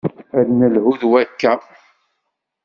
Ad 0.39 0.43
d-nelhu 0.47 0.93
d 0.99 1.03
wakka. 1.09 1.53